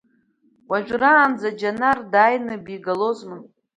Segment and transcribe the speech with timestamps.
[0.69, 3.37] Уажәраанӡа Џьанар дааны бигалозма?